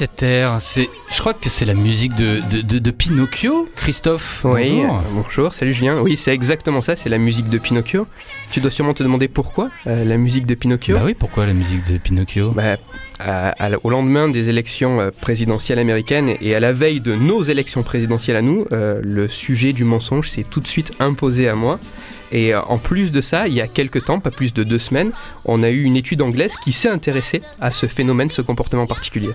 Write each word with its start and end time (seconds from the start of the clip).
Cet 0.00 0.22
air. 0.22 0.56
C'est, 0.62 0.88
je 1.12 1.18
crois 1.18 1.34
que 1.34 1.50
c'est 1.50 1.66
la 1.66 1.74
musique 1.74 2.14
de, 2.14 2.40
de, 2.50 2.62
de- 2.62 2.78
de 2.78 2.90
Pinocchio, 2.90 3.68
Christophe. 3.76 4.40
Oui, 4.44 4.70
bonjour. 4.80 4.94
euh, 4.96 5.00
bonjour, 5.12 5.52
salut 5.54 5.74
Julien. 5.74 6.00
Oui, 6.00 6.16
c'est 6.16 6.32
exactement 6.32 6.80
ça, 6.80 6.96
c'est 6.96 7.10
la 7.10 7.18
musique 7.18 7.50
de 7.50 7.58
Pinocchio. 7.58 8.06
Tu 8.50 8.60
dois 8.60 8.70
sûrement 8.70 8.94
te 8.94 9.02
demander 9.02 9.28
pourquoi 9.28 9.68
euh, 9.86 10.02
la 10.06 10.16
musique 10.16 10.46
de 10.46 10.54
Pinocchio. 10.54 10.96
Bah 10.96 11.02
oui, 11.04 11.12
pourquoi 11.12 11.44
la 11.44 11.52
musique 11.52 11.84
de 11.92 11.98
Pinocchio? 11.98 12.50
Bah, 12.52 12.78
à- 13.18 13.50
à 13.50 13.68
la- 13.68 13.76
au 13.84 13.90
lendemain 13.90 14.28
des 14.28 14.48
élections 14.48 15.00
euh, 15.02 15.10
présidentielles 15.20 15.78
américaines 15.78 16.34
et 16.40 16.54
à 16.54 16.60
la 16.60 16.72
veille 16.72 17.00
de 17.02 17.14
nos 17.14 17.42
élections 17.42 17.82
présidentielles 17.82 18.36
à 18.36 18.42
nous, 18.42 18.64
euh, 18.72 19.00
le 19.04 19.28
sujet 19.28 19.74
du 19.74 19.84
mensonge 19.84 20.30
s'est 20.30 20.46
tout 20.48 20.60
de 20.60 20.66
suite 20.66 20.92
imposé 20.98 21.46
à 21.46 21.54
moi. 21.54 21.78
Et 22.32 22.54
en 22.54 22.78
plus 22.78 23.10
de 23.10 23.20
ça, 23.20 23.48
il 23.48 23.54
y 23.54 23.60
a 23.60 23.66
quelques 23.66 24.04
temps, 24.04 24.20
pas 24.20 24.30
plus 24.30 24.54
de 24.54 24.62
deux 24.62 24.78
semaines, 24.78 25.10
on 25.44 25.64
a 25.64 25.68
eu 25.70 25.82
une 25.82 25.96
étude 25.96 26.22
anglaise 26.22 26.54
qui 26.62 26.70
s'est 26.72 26.88
intéressée 26.88 27.42
à 27.60 27.72
ce 27.72 27.86
phénomène, 27.86 28.30
ce 28.30 28.40
comportement 28.40 28.86
particulier. 28.86 29.30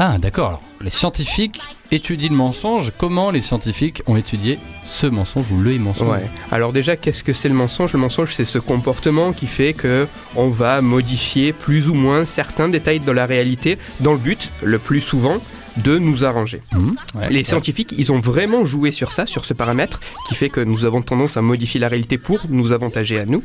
Ah, 0.00 0.16
d'accord. 0.18 0.62
Les 0.80 0.90
scientifiques 0.90 1.60
étudient 1.90 2.28
le 2.30 2.36
mensonge. 2.36 2.92
Comment 2.96 3.32
les 3.32 3.40
scientifiques 3.40 4.00
ont 4.06 4.16
étudié 4.16 4.60
ce 4.84 5.08
mensonge 5.08 5.50
ou 5.50 5.58
le 5.58 5.76
mensonge 5.78 6.08
Ouais. 6.08 6.30
Alors 6.52 6.72
déjà, 6.72 6.96
qu'est-ce 6.96 7.24
que 7.24 7.32
c'est 7.32 7.48
le 7.48 7.56
mensonge? 7.56 7.94
Le 7.94 7.98
mensonge, 7.98 8.32
c'est 8.32 8.44
ce 8.44 8.60
comportement 8.60 9.32
qui 9.32 9.48
fait 9.48 9.72
que 9.72 10.06
on 10.36 10.50
va 10.50 10.82
modifier 10.82 11.52
plus 11.52 11.88
ou 11.88 11.94
moins 11.94 12.24
certains 12.24 12.68
détails 12.68 13.00
de 13.00 13.10
la 13.10 13.26
réalité 13.26 13.76
dans 13.98 14.12
le 14.12 14.20
but, 14.20 14.52
le 14.62 14.78
plus 14.78 15.00
souvent, 15.00 15.38
de 15.78 15.98
nous 15.98 16.24
arranger. 16.24 16.62
Mmh, 16.72 16.92
ouais, 17.16 17.30
Les 17.30 17.42
scientifiques, 17.42 17.92
ils 17.98 18.12
ont 18.12 18.20
vraiment 18.20 18.64
joué 18.64 18.92
sur 18.92 19.10
ça, 19.10 19.26
sur 19.26 19.44
ce 19.44 19.52
paramètre, 19.52 19.98
qui 20.28 20.36
fait 20.36 20.48
que 20.48 20.60
nous 20.60 20.84
avons 20.84 21.02
tendance 21.02 21.36
à 21.36 21.42
modifier 21.42 21.80
la 21.80 21.88
réalité 21.88 22.18
pour 22.18 22.46
nous 22.48 22.70
avantager 22.70 23.18
à 23.18 23.26
nous. 23.26 23.42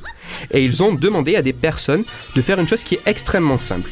Et 0.51 0.63
ils 0.63 0.83
ont 0.83 0.93
demandé 0.93 1.35
à 1.35 1.41
des 1.41 1.53
personnes 1.53 2.03
de 2.35 2.41
faire 2.43 2.59
une 2.59 2.67
chose 2.67 2.83
qui 2.83 2.95
est 2.95 3.01
extrêmement 3.07 3.57
simple. 3.59 3.89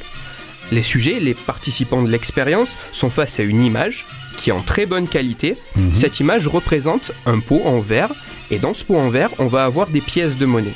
Les 0.72 0.84
sujets, 0.84 1.20
les 1.20 1.34
participants 1.34 2.02
de 2.02 2.10
l'expérience, 2.10 2.76
sont 2.94 3.10
face 3.10 3.40
à 3.40 3.44
une 3.44 3.64
image 3.64 4.06
qui 4.38 4.50
est 4.50 4.54
en 4.54 4.62
très 4.62 4.86
bonne 4.86 5.08
qualité. 5.08 5.58
Mhm. 5.76 5.94
Cette 5.94 6.20
image 6.20 6.48
représente 6.48 7.12
un 7.26 7.40
pot 7.40 7.62
en 7.66 7.80
verre, 7.80 8.12
et 8.50 8.60
dans 8.60 8.74
ce 8.74 8.84
pot 8.84 8.98
en 8.98 9.10
verre, 9.10 9.32
on 9.40 9.48
va 9.48 9.66
avoir 9.66 9.88
des 9.88 10.02
pièces 10.02 10.38
de 10.38 10.46
monnaie. 10.46 10.74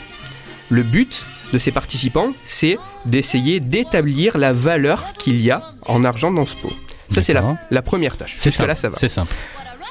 Le 0.69 0.83
but 0.83 1.25
de 1.53 1.59
ces 1.59 1.71
participants, 1.71 2.33
c'est 2.43 2.77
d'essayer 3.05 3.59
d'établir 3.59 4.37
la 4.37 4.51
valeur 4.51 5.03
qu'il 5.17 5.39
y 5.39 5.51
a 5.51 5.63
en 5.85 6.03
argent 6.03 6.31
dans 6.31 6.45
ce 6.45 6.55
pot. 6.55 6.73
Ça, 7.11 7.21
c'est 7.21 7.33
la, 7.33 7.81
première 7.81 8.17
tâche. 8.17 8.35
C'est 8.37 8.51
simple. 8.51 8.75
ça 8.75 8.89
va. 8.89 8.97
C'est 8.97 9.07
simple. 9.07 9.33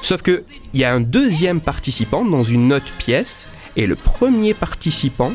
Sauf 0.01 0.21
que 0.21 0.43
il 0.73 0.81
y 0.81 0.83
a 0.83 0.93
un 0.93 0.99
deuxième 1.01 1.61
participant 1.61 2.25
dans 2.25 2.43
une 2.43 2.73
autre 2.73 2.91
pièce 2.99 3.47
et 3.75 3.87
le 3.87 3.95
premier 3.95 4.53
participant 4.53 5.33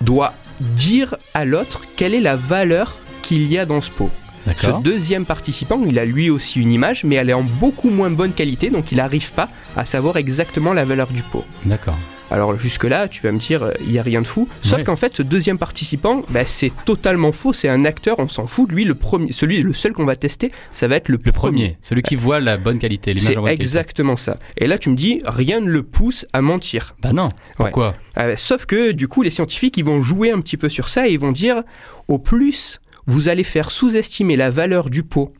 doit 0.00 0.34
dire 0.60 1.16
à 1.34 1.44
l'autre 1.44 1.82
quelle 1.96 2.14
est 2.14 2.20
la 2.20 2.36
valeur 2.36 2.96
qu'il 3.28 3.46
y 3.46 3.58
a 3.58 3.66
dans 3.66 3.82
ce 3.82 3.90
pot. 3.90 4.10
Ce 4.58 4.80
deuxième 4.82 5.26
participant, 5.26 5.82
il 5.86 5.98
a 5.98 6.06
lui 6.06 6.30
aussi 6.30 6.58
une 6.62 6.72
image, 6.72 7.04
mais 7.04 7.16
elle 7.16 7.28
est 7.28 7.34
en 7.34 7.42
beaucoup 7.42 7.90
moins 7.90 8.08
bonne 8.08 8.32
qualité, 8.32 8.70
donc 8.70 8.90
il 8.92 8.96
n'arrive 8.96 9.30
pas 9.32 9.50
à 9.76 9.84
savoir 9.84 10.16
exactement 10.16 10.72
la 10.72 10.86
valeur 10.86 11.08
du 11.08 11.22
pot. 11.22 11.44
D'accord. 11.66 11.98
Alors 12.30 12.58
jusque-là, 12.58 13.08
tu 13.08 13.22
vas 13.22 13.32
me 13.32 13.38
dire, 13.38 13.62
euh, 13.62 13.72
il 13.82 13.88
n'y 13.90 13.98
a 13.98 14.02
rien 14.02 14.22
de 14.22 14.26
fou. 14.26 14.48
Sauf 14.62 14.78
Ouais. 14.78 14.84
qu'en 14.84 14.96
fait, 14.96 15.16
ce 15.16 15.22
deuxième 15.22 15.58
participant, 15.58 16.22
bah, 16.30 16.44
c'est 16.46 16.72
totalement 16.86 17.32
faux, 17.32 17.52
c'est 17.54 17.68
un 17.68 17.84
acteur, 17.86 18.16
on 18.18 18.28
s'en 18.28 18.46
fout. 18.46 18.70
Lui, 18.70 18.84
le 18.84 18.94
premier, 18.94 19.32
celui, 19.32 19.62
le 19.62 19.72
seul 19.74 19.92
qu'on 19.92 20.04
va 20.06 20.16
tester, 20.16 20.50
ça 20.72 20.88
va 20.88 20.96
être 20.96 21.08
le, 21.10 21.18
Le 21.22 21.32
premier, 21.32 21.76
celui 21.82 22.02
qui 22.02 22.16
voit 22.16 22.40
la 22.40 22.56
bonne 22.58 22.78
qualité, 22.78 23.12
l'image 23.14 23.26
C'est 23.28 23.34
qualité. 23.34 23.52
exactement 23.52 24.16
ça. 24.16 24.36
Et 24.58 24.66
là, 24.66 24.78
tu 24.78 24.88
me 24.90 24.96
dis, 24.96 25.20
rien 25.26 25.60
ne 25.60 25.68
le 25.70 25.82
pousse 25.82 26.26
à 26.34 26.40
mentir. 26.42 26.94
Bah 27.02 27.12
non. 27.14 27.28
Pourquoi? 27.56 27.92
Euh, 28.18 28.34
sauf 28.36 28.64
que, 28.66 28.92
du 28.92 29.08
coup, 29.08 29.22
les 29.22 29.30
scientifiques, 29.30 29.76
ils 29.78 29.84
vont 29.84 30.00
jouer 30.02 30.30
un 30.30 30.40
petit 30.40 30.56
peu 30.58 30.68
sur 30.70 30.88
ça 30.88 31.06
et 31.08 31.12
ils 31.12 31.20
vont 31.20 31.32
dire, 31.32 31.62
au 32.08 32.18
plus, 32.18 32.80
vous 33.08 33.28
allez 33.28 33.42
faire 33.44 33.72
sous-estimer 33.72 34.36
la 34.36 34.50
valeur 34.50 34.88
du 34.90 35.02
pot 35.02 35.32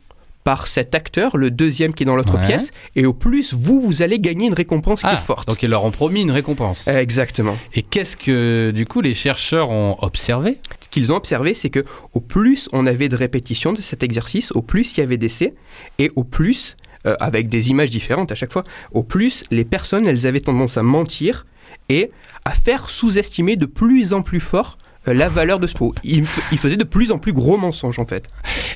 par 0.44 0.66
cet 0.66 0.94
acteur, 0.94 1.36
le 1.36 1.50
deuxième 1.50 1.92
qui 1.92 2.04
est 2.04 2.06
dans 2.06 2.16
l'autre 2.16 2.38
Ouais. 2.38 2.46
pièce, 2.46 2.70
et 2.96 3.04
au 3.04 3.12
plus, 3.12 3.52
vous, 3.52 3.82
vous 3.82 4.00
allez 4.00 4.18
gagner 4.18 4.46
une 4.46 4.54
récompense 4.54 5.00
qui 5.02 5.06
Ah, 5.08 5.14
est 5.14 5.18
forte. 5.18 5.46
donc 5.46 5.62
ils 5.62 5.68
leur 5.68 5.84
ont 5.84 5.90
promis 5.90 6.22
une 6.22 6.30
récompense. 6.30 6.88
Exactement. 6.88 7.58
Et 7.74 7.82
qu'est-ce 7.82 8.16
que, 8.16 8.70
du 8.74 8.86
coup, 8.86 9.02
les 9.02 9.12
chercheurs 9.12 9.68
ont 9.70 9.96
observé? 10.00 10.56
Ce 10.80 10.88
qu'ils 10.88 11.12
ont 11.12 11.16
observé, 11.16 11.52
c'est 11.52 11.68
que 11.68 11.84
au 12.14 12.20
plus 12.20 12.68
on 12.72 12.86
avait 12.86 13.10
de 13.10 13.16
répétitions 13.16 13.74
de 13.74 13.82
cet 13.82 14.02
exercice, 14.02 14.50
au 14.52 14.62
plus 14.62 14.96
il 14.96 15.00
y 15.00 15.02
avait 15.02 15.18
d'essais, 15.18 15.52
et 15.98 16.10
au 16.16 16.24
plus, 16.24 16.76
euh, 17.06 17.14
avec 17.20 17.50
des 17.50 17.68
images 17.68 17.90
différentes 17.90 18.32
à 18.32 18.34
chaque 18.34 18.52
fois, 18.52 18.64
au 18.92 19.02
plus 19.02 19.44
les 19.50 19.66
personnes, 19.66 20.08
elles 20.08 20.26
avaient 20.26 20.40
tendance 20.40 20.78
à 20.78 20.82
mentir 20.82 21.44
et 21.90 22.10
à 22.46 22.52
faire 22.52 22.88
sous-estimer 22.88 23.56
de 23.56 23.66
plus 23.66 24.14
en 24.14 24.22
plus 24.22 24.40
fort 24.40 24.78
la 25.14 25.28
valeur 25.28 25.58
de 25.58 25.66
ce 25.66 25.74
pot. 25.74 25.94
Ils, 26.04 26.24
f- 26.24 26.41
ils 26.52 26.58
faisaient 26.58 26.76
de 26.76 26.84
plus 26.84 27.10
en 27.12 27.19
plus 27.19 27.32
gros 27.32 27.56
mensonges 27.56 27.98
en 27.98 28.06
fait. 28.06 28.26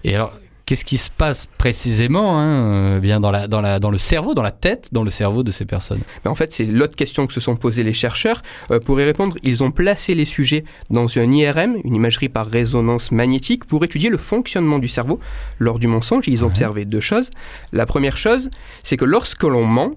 Et 0.05 0.15
alors, 0.15 0.33
qu'est-ce 0.67 0.85
qui 0.85 0.97
se 0.97 1.11
passe 1.11 1.47
précisément 1.59 2.39
hein, 2.39 2.97
euh, 2.97 3.01
bien 3.01 3.19
dans, 3.21 3.31
la, 3.33 3.49
dans, 3.49 3.61
la, 3.61 3.79
dans 3.81 3.91
le 3.91 3.99
cerveau, 3.99 4.33
dans 4.35 4.43
la 4.43 4.53
tête, 4.53 4.89
dans 4.93 5.03
le 5.03 5.11
cerveau 5.11 5.43
de 5.43 5.51
ces 5.51 5.65
personnes? 5.65 6.01
Mais 6.25 6.31
en 6.31 6.35
fait, 6.35 6.53
c'est 6.53 6.65
l'autre 6.65 6.95
question 6.97 7.27
que 7.27 7.33
se 7.33 7.41
sont 7.41 7.57
posées 7.57 7.83
les 7.83 7.93
chercheurs. 7.93 8.43
Euh, 8.71 8.79
pour 8.81 9.01
y 9.01 9.05
répondre, 9.05 9.37
ils 9.43 9.63
ont 9.65 9.71
placé 9.73 10.15
les 10.15 10.25
sujets 10.25 10.65
dans 10.91 11.07
un 11.19 11.31
IRM, 11.33 11.77
une 11.85 11.95
imagerie 11.95 12.29
par 12.29 12.47
résonance 12.47 13.11
magnétique, 13.11 13.65
pour 13.65 13.85
étudier 13.85 14.09
le 14.09 14.19
fonctionnement 14.19 14.79
du 14.79 14.89
cerveau. 14.89 15.19
Lors 15.59 15.79
du 15.79 15.89
mensonge, 15.89 16.29
ils 16.29 16.43
ont 16.43 16.47
Ouais. 16.47 16.53
observé 16.53 16.85
deux 16.85 17.01
choses. 17.01 17.29
La 17.73 17.85
première 17.87 18.17
chose, 18.17 18.49
c'est 18.85 18.97
que 18.97 19.05
lorsque 19.05 19.43
l'on 19.43 19.65
ment, 19.67 19.93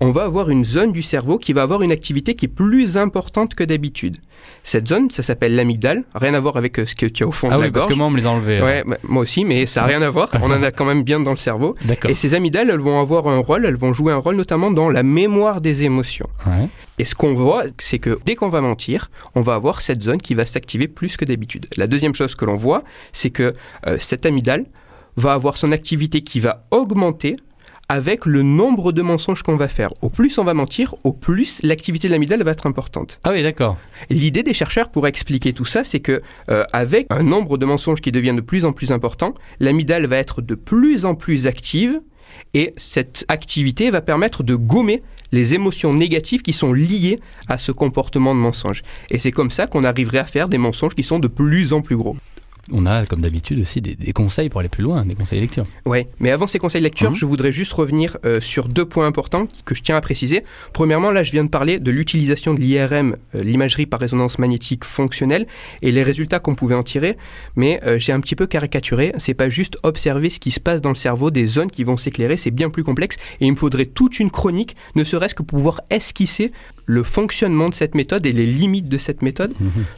on 0.00 0.10
va 0.12 0.24
avoir 0.24 0.48
une 0.50 0.64
zone 0.64 0.92
du 0.92 1.02
cerveau 1.02 1.38
qui 1.38 1.52
va 1.52 1.62
avoir 1.62 1.82
une 1.82 1.90
activité 1.90 2.34
qui 2.34 2.44
est 2.46 2.48
plus 2.48 2.96
importante 2.96 3.54
que 3.54 3.64
d'habitude. 3.64 4.18
Cette 4.62 4.86
zone, 4.86 5.10
ça 5.10 5.24
s'appelle 5.24 5.56
l'amygdale, 5.56 6.04
rien 6.14 6.34
à 6.34 6.40
voir 6.40 6.56
avec 6.56 6.78
euh, 6.78 6.86
ce 6.86 6.94
que 6.94 7.06
tu 7.06 7.24
as 7.24 7.26
au 7.26 7.32
fond 7.32 7.48
Ah 7.50 7.54
de 7.56 7.60
oui, 7.60 7.64
la 7.66 7.72
parce 7.72 7.84
gorge. 7.86 7.94
que 7.94 7.98
moi, 7.98 8.06
on 8.06 8.10
me 8.10 8.18
les 8.18 8.26
a 8.26 8.30
enlevés. 8.30 8.62
Ouais, 8.62 8.84
bah, 8.86 8.96
moi 9.02 9.22
aussi, 9.22 9.44
mais 9.44 9.66
ça 9.66 9.80
n'a 9.80 9.86
rien 9.88 10.02
à 10.02 10.10
voir. 10.10 10.28
On 10.42 10.50
en 10.52 10.62
a 10.62 10.70
quand 10.70 10.84
même 10.84 11.02
bien 11.02 11.18
dans 11.18 11.32
le 11.32 11.36
cerveau. 11.36 11.74
D'accord. 11.84 12.10
Et 12.10 12.14
ces 12.14 12.34
amygdales, 12.34 12.70
elles 12.70 12.78
vont 12.78 13.00
avoir 13.00 13.26
un 13.26 13.38
rôle, 13.38 13.66
elles 13.66 13.76
vont 13.76 13.92
jouer 13.92 14.12
un 14.12 14.18
rôle 14.18 14.36
notamment 14.36 14.70
dans 14.70 14.88
la 14.88 15.02
mémoire 15.02 15.60
des 15.60 15.82
émotions. 15.82 16.28
Ouais. 16.46 16.68
Et 17.00 17.04
ce 17.04 17.14
qu'on 17.16 17.34
voit, 17.34 17.64
c'est 17.78 17.98
que 17.98 18.18
dès 18.24 18.36
qu'on 18.36 18.50
va 18.50 18.60
mentir, 18.60 19.10
on 19.34 19.40
va 19.40 19.54
avoir 19.54 19.82
cette 19.82 20.02
zone 20.02 20.22
qui 20.22 20.34
va 20.34 20.46
s'activer 20.46 20.86
plus 20.86 21.16
que 21.16 21.24
d'habitude. 21.24 21.66
La 21.76 21.88
deuxième 21.88 22.14
chose 22.14 22.36
que 22.36 22.44
l'on 22.44 22.56
voit, 22.56 22.84
c'est 23.12 23.30
que 23.30 23.54
euh, 23.86 23.96
cette 23.98 24.26
amygdale 24.26 24.66
va 25.16 25.32
avoir 25.32 25.56
son 25.56 25.72
activité 25.72 26.20
qui 26.22 26.38
va 26.38 26.66
augmenter 26.70 27.36
avec 27.88 28.26
le 28.26 28.42
nombre 28.42 28.92
de 28.92 29.02
mensonges 29.02 29.42
qu'on 29.42 29.56
va 29.56 29.68
faire. 29.68 29.90
Au 30.02 30.10
plus 30.10 30.38
on 30.38 30.44
va 30.44 30.54
mentir, 30.54 30.94
au 31.04 31.12
plus 31.12 31.60
l'activité 31.62 32.08
de 32.08 32.12
l'amygdale 32.12 32.42
va 32.42 32.50
être 32.50 32.66
importante. 32.66 33.18
Ah 33.24 33.30
oui, 33.32 33.42
d'accord. 33.42 33.78
L'idée 34.10 34.42
des 34.42 34.52
chercheurs 34.52 34.90
pour 34.90 35.06
expliquer 35.06 35.52
tout 35.52 35.64
ça, 35.64 35.84
c'est 35.84 36.00
que 36.00 36.22
euh, 36.50 36.64
avec 36.72 37.06
un 37.10 37.22
nombre 37.22 37.56
de 37.56 37.64
mensonges 37.64 38.00
qui 38.00 38.12
devient 38.12 38.34
de 38.34 38.42
plus 38.42 38.64
en 38.64 38.72
plus 38.72 38.92
important, 38.92 39.34
l'amygdale 39.58 40.06
va 40.06 40.16
être 40.16 40.42
de 40.42 40.54
plus 40.54 41.04
en 41.04 41.14
plus 41.14 41.46
active 41.46 42.00
et 42.54 42.74
cette 42.76 43.24
activité 43.28 43.90
va 43.90 44.00
permettre 44.00 44.42
de 44.42 44.54
gommer 44.54 45.02
les 45.32 45.54
émotions 45.54 45.94
négatives 45.94 46.42
qui 46.42 46.52
sont 46.52 46.72
liées 46.72 47.16
à 47.48 47.58
ce 47.58 47.72
comportement 47.72 48.34
de 48.34 48.40
mensonge. 48.40 48.82
Et 49.10 49.18
c'est 49.18 49.32
comme 49.32 49.50
ça 49.50 49.66
qu'on 49.66 49.84
arriverait 49.84 50.18
à 50.18 50.24
faire 50.24 50.48
des 50.48 50.58
mensonges 50.58 50.94
qui 50.94 51.04
sont 51.04 51.18
de 51.18 51.28
plus 51.28 51.72
en 51.72 51.82
plus 51.82 51.96
gros. 51.96 52.16
On 52.72 52.86
a, 52.86 53.06
comme 53.06 53.20
d'habitude, 53.20 53.58
aussi 53.60 53.80
des, 53.80 53.94
des 53.94 54.12
conseils 54.12 54.48
pour 54.48 54.60
aller 54.60 54.68
plus 54.68 54.82
loin, 54.82 55.04
des 55.06 55.14
conseils 55.14 55.40
lecture. 55.40 55.66
Ouais, 55.86 56.08
mais 56.20 56.30
avant 56.30 56.46
ces 56.46 56.58
conseils 56.58 56.82
lecture, 56.82 57.10
Mhm. 57.10 57.16
je 57.16 57.26
voudrais 57.26 57.52
juste 57.52 57.72
revenir 57.72 58.16
euh, 58.26 58.40
sur 58.40 58.68
deux 58.68 58.84
points 58.84 59.06
importants 59.06 59.46
que 59.64 59.74
je 59.74 59.82
tiens 59.82 59.96
à 59.96 60.00
préciser. 60.00 60.44
Premièrement, 60.72 61.10
là, 61.10 61.22
je 61.22 61.32
viens 61.32 61.44
de 61.44 61.48
parler 61.50 61.78
de 61.78 61.90
l'utilisation 61.90 62.54
de 62.54 62.60
l'IRM, 62.60 63.16
euh, 63.34 63.42
l'imagerie 63.42 63.86
par 63.86 64.00
résonance 64.00 64.38
magnétique 64.38 64.84
fonctionnelle, 64.84 65.46
et 65.82 65.92
les 65.92 66.02
résultats 66.02 66.38
qu'on 66.40 66.54
pouvait 66.54 66.74
en 66.74 66.82
tirer. 66.82 67.16
Mais 67.56 67.80
euh, 67.84 67.98
j'ai 67.98 68.12
un 68.12 68.20
petit 68.20 68.36
peu 68.36 68.46
caricaturé. 68.46 69.12
C'est 69.18 69.34
pas 69.34 69.48
juste 69.48 69.78
observer 69.82 70.28
ce 70.30 70.40
qui 70.40 70.50
se 70.50 70.60
passe 70.60 70.80
dans 70.80 70.90
le 70.90 70.96
cerveau, 70.96 71.30
des 71.30 71.46
zones 71.46 71.70
qui 71.70 71.84
vont 71.84 71.96
s'éclairer. 71.96 72.36
C'est 72.36 72.50
bien 72.50 72.70
plus 72.70 72.84
complexe, 72.84 73.16
et 73.40 73.46
il 73.46 73.50
me 73.52 73.56
faudrait 73.56 73.86
toute 73.86 74.20
une 74.20 74.30
chronique, 74.30 74.76
ne 74.94 75.04
serait-ce 75.04 75.34
que 75.34 75.42
pour 75.42 75.58
pouvoir 75.58 75.80
esquisser 75.90 76.52
le 76.84 77.02
fonctionnement 77.02 77.68
de 77.68 77.74
cette 77.74 77.94
méthode 77.94 78.24
et 78.26 78.32
les 78.32 78.46
limites 78.46 78.88
de 78.88 78.96
cette 78.98 79.22
méthode. 79.22 79.52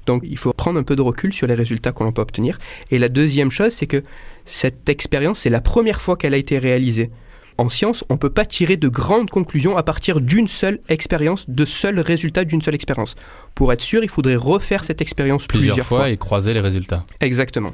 Donc, 0.07 0.23
il 0.25 0.37
faut 0.39 0.53
prendre 0.53 0.79
un 0.79 0.83
peu 0.83 0.97
de 0.97 1.03
recul 1.03 1.33
sur 1.33 1.47
les 1.47 1.55
résultats 1.55 1.93
qu'on 1.93 2.11
peut 2.13 2.23
obtenir. 2.23 2.59
Et 2.91 2.99
la 2.99 3.09
deuxième 3.09 3.51
chose, 3.51 3.73
c'est 3.73 3.87
que 3.87 4.03
cette 4.45 4.89
expérience, 4.89 5.41
c'est 5.41 5.51
la 5.51 5.61
première 5.61 6.01
fois 6.01 6.17
qu'elle 6.17 6.35
a 6.35 6.39
été 6.39 6.59
réalisée. 6.59 7.11
en 7.59 7.69
science, 7.69 8.05
on 8.09 8.15
ne 8.15 8.19
peut 8.19 8.31
pas 8.31 8.47
tirer 8.47 8.79
de 8.79 8.89
grandes 8.89 9.29
conclusions 9.29 9.77
à 9.77 9.83
partir 9.83 10.23
d'une 10.23 10.49
seule 10.49 10.81
expérience, 10.89 11.45
de 11.49 11.67
seuls 11.67 12.01
résultats 12.01 12.45
d'une 12.45 12.63
seule 12.63 12.75
expérience. 12.75 13.17
Pour 13.55 13.71
être 13.71 13.83
sûr, 13.83 14.03
il 14.03 14.09
faudrait 14.09 14.37
refaire 14.37 14.83
cette 14.85 15.03
expérience 15.03 15.47
Plusieurs, 15.47 15.75
plusieurs, 15.75 15.87
fois, 15.87 16.09
et 16.09 16.17
croiser 16.17 16.55
les 16.55 16.61
résultats. 16.61 17.03
Exactement. 17.21 17.73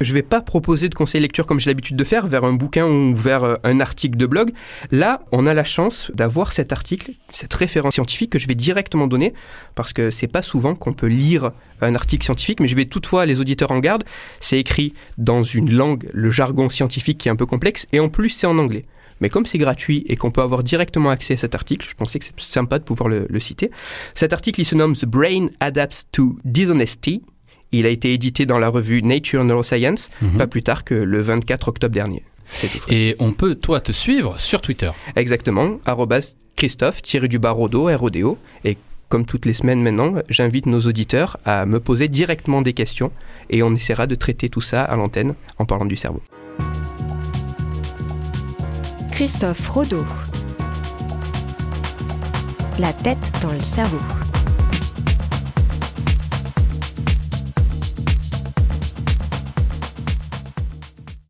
Je 0.00 0.12
ne 0.12 0.14
vais 0.14 0.22
pas 0.22 0.40
proposer 0.40 0.88
de 0.88 0.94
conseil 0.94 1.20
lecture 1.20 1.46
comme 1.46 1.60
j'ai 1.60 1.68
l'habitude 1.68 1.94
de 1.94 2.04
faire 2.04 2.26
vers 2.26 2.44
un 2.44 2.54
bouquin 2.54 2.86
ou 2.86 3.14
vers 3.14 3.44
euh, 3.44 3.56
un 3.64 3.80
article 3.80 4.16
de 4.16 4.24
blog. 4.24 4.50
Là, 4.90 5.20
on 5.30 5.46
a 5.46 5.52
la 5.52 5.62
chance 5.62 6.10
d'avoir 6.14 6.52
cet 6.52 6.72
article, 6.72 7.12
cette 7.30 7.52
référence 7.52 7.94
scientifique 7.94 8.30
que 8.30 8.38
je 8.38 8.48
vais 8.48 8.54
directement 8.54 9.06
donner 9.06 9.34
parce 9.74 9.92
que 9.92 10.10
c'est 10.10 10.26
pas 10.26 10.40
souvent 10.40 10.74
qu'on 10.74 10.94
peut 10.94 11.08
lire 11.08 11.50
un 11.82 11.94
article 11.94 12.24
scientifique, 12.24 12.60
mais 12.60 12.66
je 12.66 12.76
vais 12.76 12.86
toutefois 12.86 13.26
les 13.26 13.40
auditeurs 13.40 13.72
en 13.72 13.78
garde. 13.78 14.04
C'est 14.40 14.58
écrit 14.58 14.94
dans 15.18 15.44
une 15.44 15.70
langue, 15.70 16.08
le 16.14 16.30
jargon 16.30 16.70
scientifique 16.70 17.18
qui 17.18 17.28
est 17.28 17.32
un 17.32 17.36
peu 17.36 17.46
complexe 17.46 17.86
et 17.92 18.00
en 18.00 18.08
plus 18.08 18.30
c'est 18.30 18.46
en 18.46 18.56
anglais. 18.56 18.86
Mais 19.20 19.28
comme 19.28 19.44
c'est 19.44 19.58
gratuit 19.58 20.06
et 20.08 20.16
qu'on 20.16 20.30
peut 20.30 20.40
avoir 20.40 20.62
directement 20.62 21.10
accès 21.10 21.34
à 21.34 21.36
cet 21.36 21.54
article, 21.54 21.86
je 21.86 21.94
pensais 21.94 22.18
que 22.18 22.24
c'est 22.24 22.40
sympa 22.40 22.78
de 22.78 22.84
pouvoir 22.84 23.10
le, 23.10 23.26
le 23.28 23.40
citer. 23.40 23.70
Cet 24.14 24.32
article, 24.32 24.62
il 24.62 24.64
se 24.64 24.74
nomme 24.74 24.96
The 24.96 25.04
Brain 25.04 25.48
Adapts 25.60 26.06
to 26.10 26.38
Dishonesty. 26.46 27.22
Il 27.72 27.86
a 27.86 27.88
été 27.88 28.12
édité 28.12 28.46
dans 28.46 28.58
la 28.58 28.68
revue 28.68 29.02
Nature 29.02 29.44
Neuroscience, 29.44 30.10
Mhm. 30.22 30.36
pas 30.38 30.46
plus 30.46 30.62
tard 30.62 30.84
que 30.84 30.94
le 30.94 31.20
24 31.22 31.68
octobre 31.68 31.94
dernier. 31.94 32.24
Et 32.88 33.14
on 33.20 33.30
peut, 33.32 33.54
toi, 33.54 33.80
te 33.80 33.92
suivre 33.92 34.38
sur 34.40 34.60
Twitter. 34.60 34.90
Exactement, 35.14 35.78
arrobas 35.86 36.34
Christophe, 36.56 37.00
tiré 37.00 37.28
du 37.28 37.38
bas 37.38 37.52
Rodo, 37.52 37.88
RODO. 37.96 38.38
Et 38.64 38.76
comme 39.08 39.24
toutes 39.24 39.46
les 39.46 39.54
semaines 39.54 39.82
maintenant, 39.82 40.14
j'invite 40.28 40.66
nos 40.66 40.80
auditeurs 40.80 41.36
à 41.44 41.64
me 41.64 41.78
poser 41.78 42.08
directement 42.08 42.60
des 42.60 42.72
questions 42.72 43.12
et 43.50 43.62
on 43.62 43.72
essaiera 43.74 44.08
de 44.08 44.16
traiter 44.16 44.48
tout 44.48 44.60
ça 44.60 44.82
à 44.82 44.96
l'antenne 44.96 45.34
en 45.58 45.64
parlant 45.64 45.86
du 45.86 45.96
cerveau. 45.96 46.22
Christophe 49.12 49.68
Rodeau. 49.68 50.04
La 52.80 52.92
tête 52.92 53.30
dans 53.42 53.52
le 53.52 53.62
cerveau. 53.62 53.98